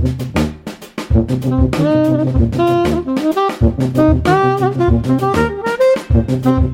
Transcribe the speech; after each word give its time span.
Thank 0.00 0.22
you. 6.46 6.67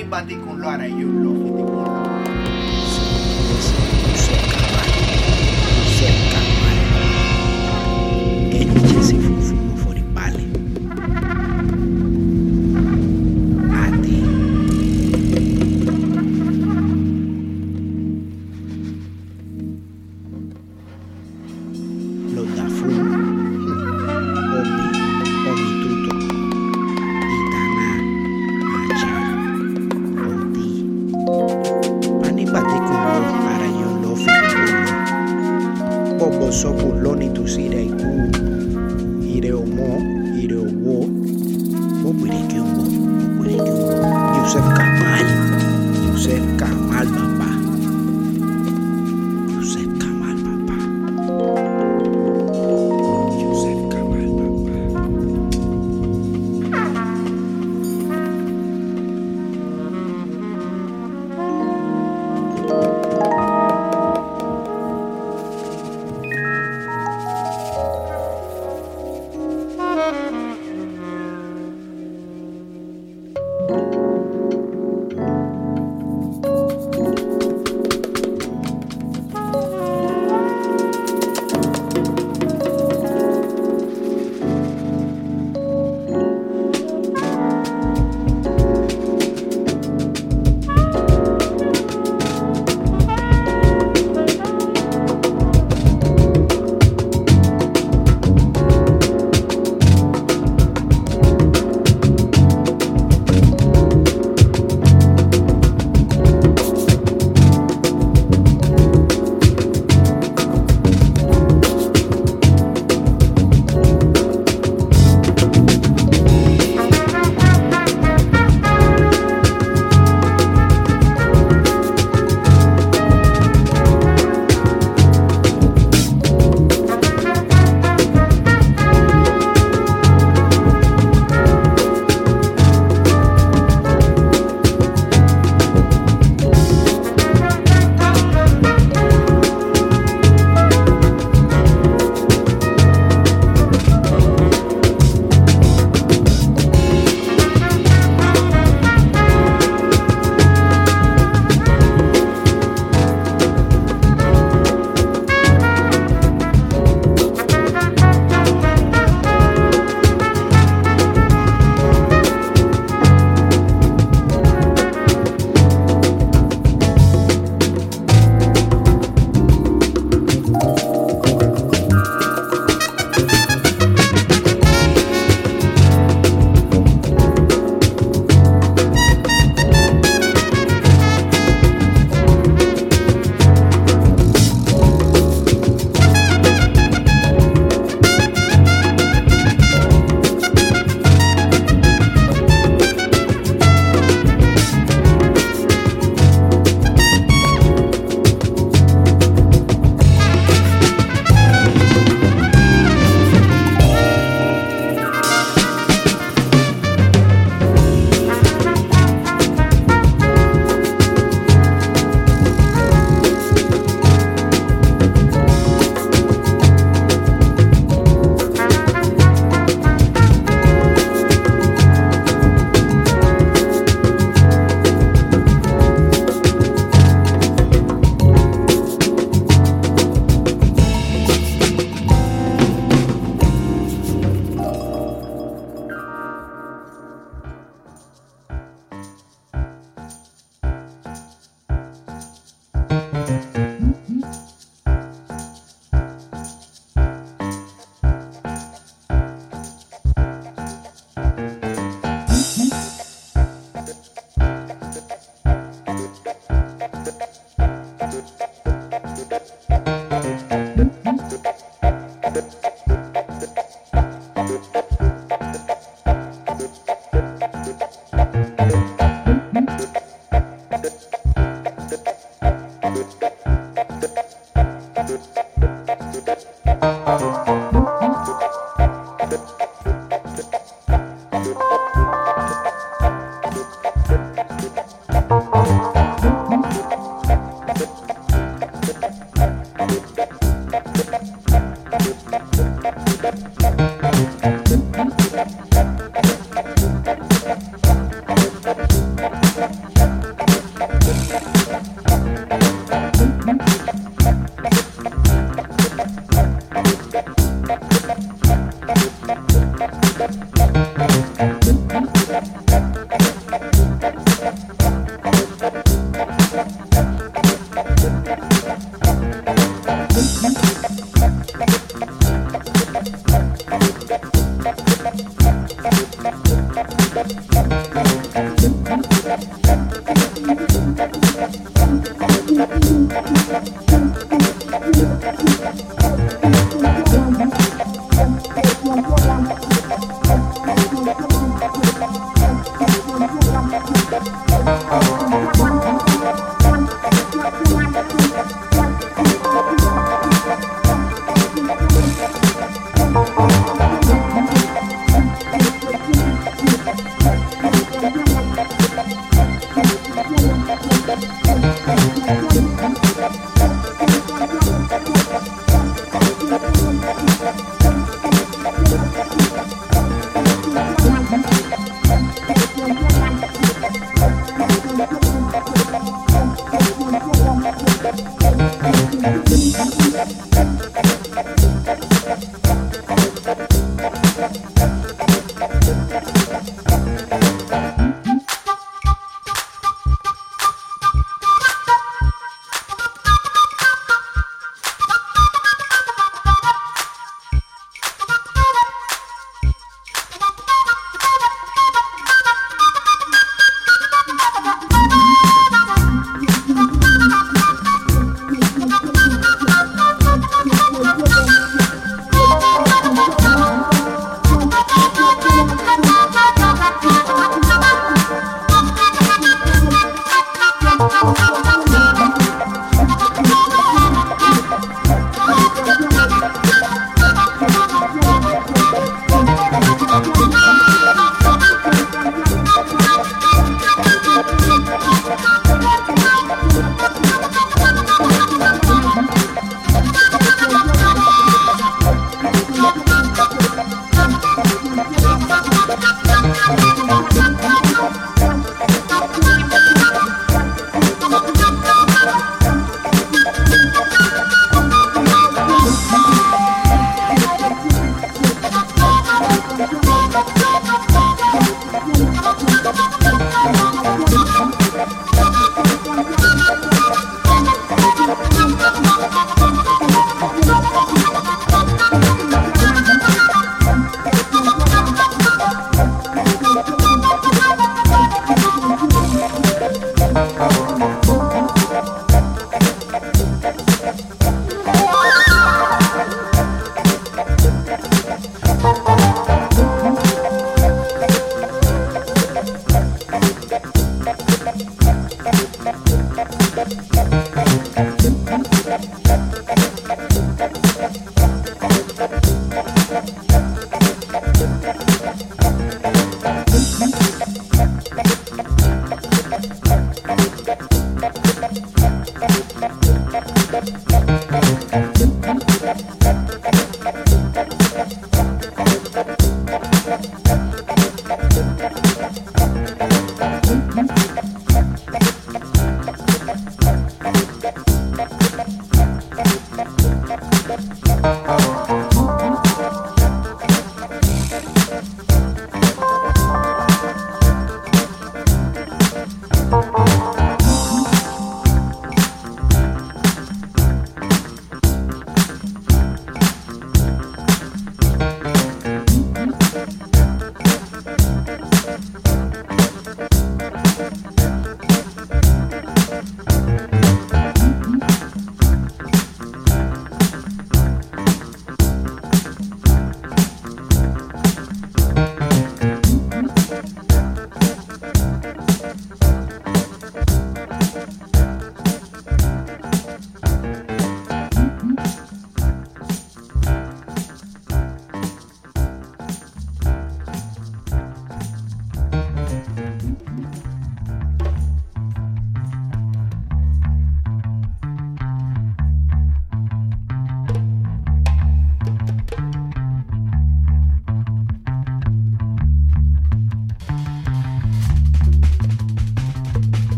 anybody 0.00 0.40
kung 0.40 0.56
lo 0.56 0.72
hará 0.72 0.88
yo. 0.88 1.19